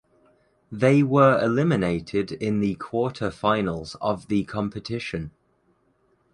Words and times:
They 0.71 1.03
were 1.03 1.39
eliminated 1.39 2.31
in 2.31 2.59
the 2.59 2.73
quarterfinals 2.77 3.95
of 4.01 4.29
the 4.29 4.43
competition. 4.45 5.29